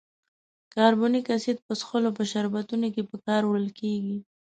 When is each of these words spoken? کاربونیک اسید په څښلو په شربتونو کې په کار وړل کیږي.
کاربونیک 0.73 1.25
اسید 1.35 1.57
په 1.65 1.73
څښلو 1.79 2.09
په 2.17 2.23
شربتونو 2.31 2.87
کې 2.93 3.01
په 3.09 3.15
کار 3.25 3.41
وړل 3.45 3.69
کیږي. 3.79 4.17